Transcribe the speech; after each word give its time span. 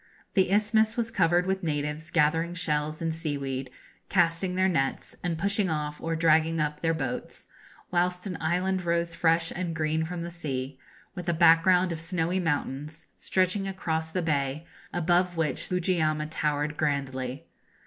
This 0.33 0.49
isthmus 0.49 0.97
was 0.97 1.11
covered 1.11 1.45
with 1.45 1.61
natives 1.61 2.09
gathering 2.09 2.55
shells 2.55 3.03
and 3.03 3.13
seaweed, 3.13 3.69
casting 4.09 4.55
their 4.55 4.67
nets, 4.67 5.15
and 5.23 5.37
pushing 5.37 5.69
off 5.69 6.01
or 6.01 6.15
dragging 6.15 6.59
up 6.59 6.79
their 6.79 6.95
boats; 6.95 7.45
whilst 7.91 8.25
an 8.25 8.35
island 8.41 8.83
rose 8.83 9.13
fresh 9.13 9.51
and 9.51 9.75
green 9.75 10.03
from 10.03 10.21
the 10.23 10.31
sea, 10.31 10.79
with 11.13 11.29
a 11.29 11.33
background 11.33 11.91
of 11.91 12.01
snowy 12.01 12.39
mountains, 12.39 13.05
stretching 13.15 13.67
across 13.67 14.09
the 14.09 14.23
bay, 14.23 14.65
above 14.91 15.37
which 15.37 15.67
Fujiyama 15.67 16.25
towered 16.25 16.77
grandly. 16.77 17.45